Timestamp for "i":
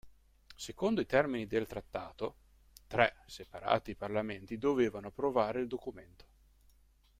1.01-1.05